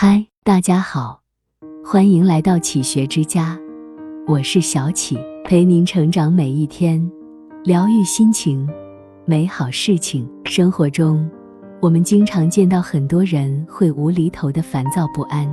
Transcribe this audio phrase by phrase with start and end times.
[0.00, 1.22] 嗨，大家好，
[1.84, 3.58] 欢迎来到启学之家，
[4.28, 7.04] 我是小启，陪您成长每一天，
[7.64, 8.64] 疗愈心情，
[9.24, 10.24] 美好事情。
[10.44, 11.28] 生活中，
[11.82, 15.52] 我们经常见到很多人会无厘头的烦躁不安，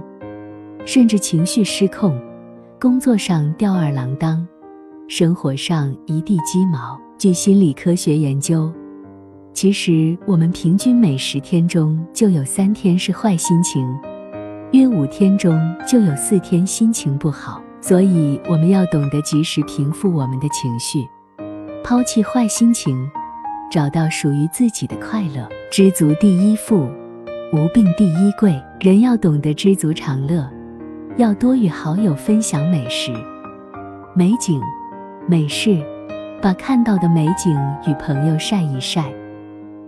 [0.85, 2.15] 甚至情绪失控，
[2.79, 4.47] 工作上吊儿郎当，
[5.07, 7.01] 生活上一地鸡毛。
[7.17, 8.71] 据心理科学研究，
[9.53, 13.83] 其实我们平均每十天中就有三天是坏心情。
[14.71, 15.57] 约五天中
[15.87, 21.07] 就有四天心情不好，所以我们要懂得及时平复我们的情绪，
[21.83, 23.09] 抛弃坏心情，
[23.71, 25.47] 找到属于自己的快乐。
[25.71, 26.89] 知足第一富，
[27.53, 28.61] 无病第一贵。
[28.81, 30.45] 人要懂得知足常乐，
[31.15, 33.13] 要多与好友分享美食、
[34.13, 34.59] 美景、
[35.27, 35.81] 美事，
[36.41, 37.55] 把看到的美景
[37.87, 39.05] 与朋友晒一晒，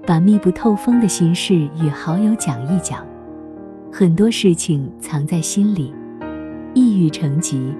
[0.06, 3.06] 把密不透风的心事与好友讲一讲。
[4.00, 5.92] 很多事情藏在心里，
[6.76, 7.74] 抑郁成疾，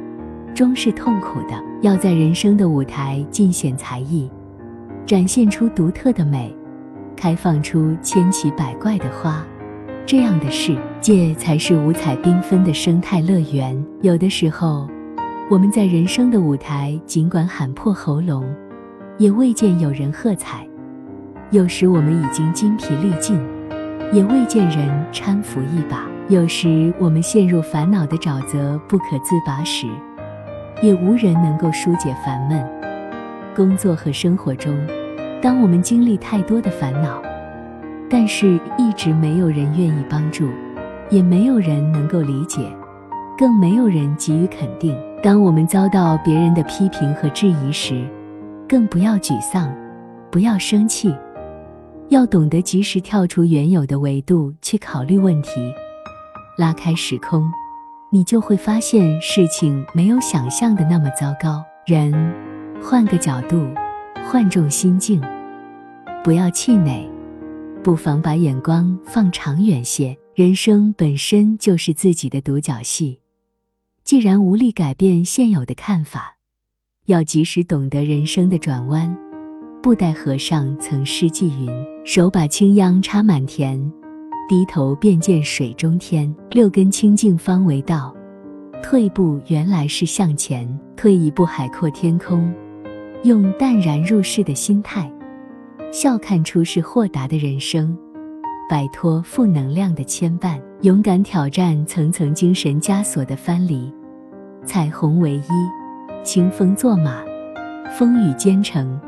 [0.52, 1.64] 终是痛苦的。
[1.84, 4.28] 要在人生的舞台尽显才艺，
[5.06, 6.52] 展现出独特的美，
[7.16, 9.46] 开放出千奇百怪的花，
[10.08, 13.80] 这样的世界才是五彩缤纷的生态乐园。
[14.02, 14.90] 有的时候，
[15.52, 18.44] 我们在人生的舞台，尽管喊破喉咙，
[19.20, 20.66] 也未见有人喝彩；
[21.52, 23.40] 有时我们已经筋疲力尽。
[24.12, 26.06] 也未见人搀扶一把。
[26.30, 29.88] 有时我们陷入烦恼的沼泽不可自拔时，
[30.82, 32.64] 也无人能够疏解烦闷。
[33.56, 34.78] 工作和生活中，
[35.42, 37.22] 当我们经历太多的烦恼，
[38.10, 40.50] 但是一直没有人愿意帮助，
[41.10, 42.60] 也没有人能够理解，
[43.38, 44.96] 更没有人给予肯定。
[45.24, 48.06] 当我们遭到别人的批评和质疑时，
[48.68, 49.74] 更不要沮丧，
[50.30, 51.16] 不要生气。
[52.10, 55.74] 要懂得及时跳出原有的维度去考虑问题，
[56.58, 57.44] 拉开时空，
[58.10, 61.62] 你就会发现事情没有想象的那么糟糕。
[61.86, 62.14] 人
[62.82, 63.68] 换个角度，
[64.26, 65.22] 换种心境，
[66.24, 67.10] 不要气馁，
[67.84, 70.18] 不妨把眼光放长远些。
[70.34, 73.20] 人生本身就是自己的独角戏，
[74.04, 76.38] 既然无力改变现有的看法，
[77.08, 79.27] 要及时懂得人生的转弯。
[79.82, 81.70] 布袋和尚曾诗寄云
[82.04, 83.80] ：“手把青秧插满田，
[84.50, 86.34] 低头便见水中天。
[86.52, 88.14] 六根清净方为道，
[88.84, 90.68] 退步原来是向前。
[90.98, 92.52] 退一步海阔天空，
[93.24, 95.10] 用淡然入世的心态，
[95.92, 97.96] 笑看出世豁达的人生，
[98.68, 103.94] 摆脱负能量的牵绊，勇敢挑战层层精神枷锁的藩篱。
[104.66, 105.44] 彩虹为衣，
[106.24, 107.24] 清风作马，
[107.96, 109.00] 风雨兼程。”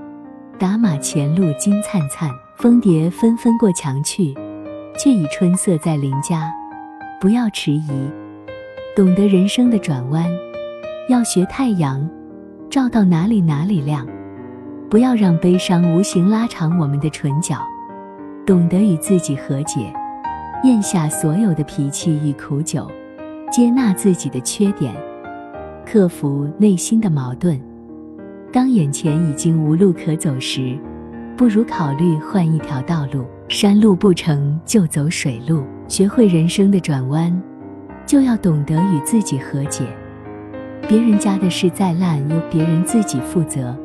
[0.60, 4.36] 打马前路金灿灿，蜂蝶纷纷过墙去，
[4.98, 6.52] 却已春色在邻家。
[7.22, 7.88] 不要迟疑，
[8.94, 10.30] 懂得人生的转弯，
[11.08, 12.06] 要学太阳，
[12.70, 14.06] 照到哪里哪里亮。
[14.90, 17.66] 不要让悲伤无形拉长我们的唇角，
[18.46, 19.94] 懂得与自己和解，
[20.66, 22.86] 咽下所有的脾气与苦酒，
[23.50, 24.94] 接纳自己的缺点，
[25.86, 27.69] 克服内心的矛盾。
[28.52, 30.78] 当眼前已经无路可走时，
[31.38, 33.26] 不如考虑换一条道路。
[33.48, 37.42] 山路不成就走水路，学会人生的转弯，
[38.06, 39.84] 就要懂得与自己和解。
[40.88, 43.76] 别人家的事再烂，由别人自己负责。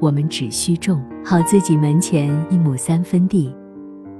[0.00, 3.54] 我们只需种好自己门前一亩三分地，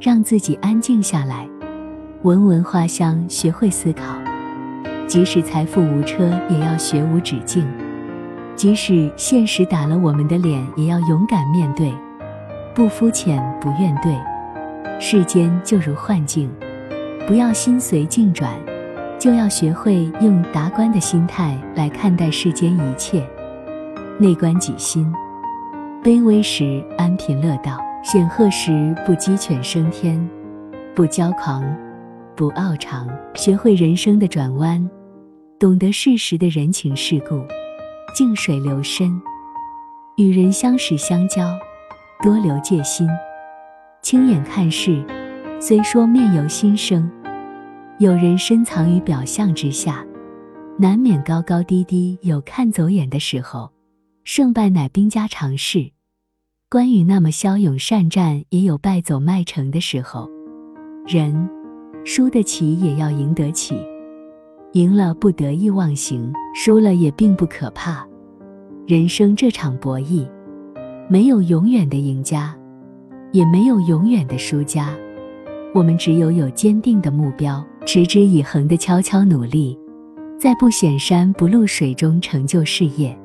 [0.01, 1.49] 让自己安静下来，
[2.23, 4.17] 闻闻花香，学会思考。
[5.09, 7.67] 即使财富无车，也要学无止境。
[8.57, 11.93] 即使现实打了我们的脸，也要勇敢面对，
[12.75, 14.19] 不肤浅，不怨怼。
[14.99, 16.51] 世间就如幻境，
[17.27, 18.51] 不要心随境转，
[19.19, 23.23] 就要学会用达观的心态来看待世间一切。
[24.19, 25.07] 内观己心，
[26.03, 30.19] 卑微时安贫乐道，显赫时不鸡犬升天，
[30.95, 31.63] 不骄狂，
[32.35, 33.07] 不傲长。
[33.35, 34.89] 学会人生的转弯，
[35.59, 37.45] 懂得适时的人情世故。
[38.17, 39.21] 静水流深，
[40.17, 41.55] 与人相识相交，
[42.23, 43.07] 多留戒心。
[44.01, 45.05] 亲眼看事，
[45.61, 47.11] 虽说面由心生。
[47.99, 50.03] 有人深藏于表象之下，
[50.79, 53.71] 难免高高低低，有看走眼的时候。
[54.25, 55.91] 胜败乃兵家常事。
[56.71, 60.31] 关羽那么骁勇善战，也有败走麦城的时候。
[61.07, 61.51] 人
[62.07, 63.77] 输得起，也要赢得起。
[64.77, 68.07] 赢了不得意忘形，输了也并不可怕。
[68.87, 70.29] 人生这场博弈，
[71.09, 72.55] 没有永远的赢家，
[73.33, 74.91] 也没有永远的输家。
[75.75, 79.79] 我们只有有坚定的目标，持之以恒的悄悄努力，
[80.39, 83.19] 在不显山不露水中成就事业，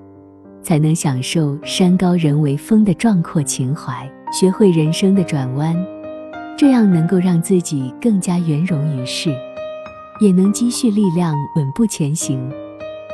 [0.64, 5.76] 才能享受山高人为峰的壮阔情怀，学会人生的转弯，
[6.58, 9.36] 这样能够让自己更加圆融于世，
[10.22, 12.48] 也能积蓄力量，稳步前行，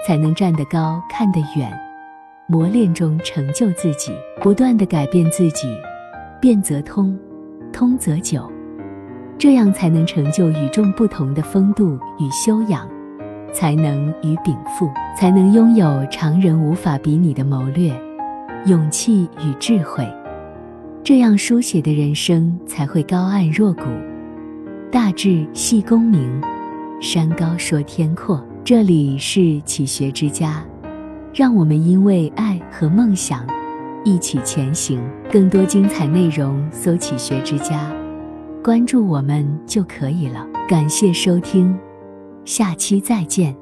[0.05, 1.71] 才能站得高，看得远。
[2.47, 4.11] 磨练中成就自己，
[4.41, 5.73] 不断的改变自己，
[6.41, 7.17] 变则通，
[7.71, 8.51] 通则久，
[9.37, 12.85] 这样才能成就与众不同的风度与修养，
[13.53, 17.89] 才能与禀赋，才能拥有常人无法比拟的谋略、
[18.65, 20.05] 勇气与智慧。
[21.05, 23.85] 这样书写的人生才会高岸若谷，
[24.91, 26.41] 大志系功名，
[26.99, 28.43] 山高说天阔。
[28.63, 30.65] 这里是启学之家。
[31.33, 33.45] 让我们因为爱和梦想
[34.03, 35.01] 一起前行。
[35.31, 37.91] 更多精彩内容，搜“启学之家”，
[38.63, 40.47] 关注我们就可以了。
[40.67, 41.77] 感谢收听，
[42.45, 43.55] 下期再见。